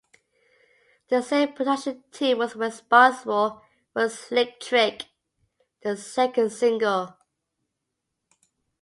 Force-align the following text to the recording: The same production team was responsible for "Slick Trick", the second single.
The 1.09 1.21
same 1.21 1.53
production 1.53 2.03
team 2.11 2.39
was 2.39 2.55
responsible 2.55 3.61
for 3.93 4.09
"Slick 4.09 4.59
Trick", 4.59 5.03
the 5.83 5.95
second 5.95 6.49
single. 6.51 7.15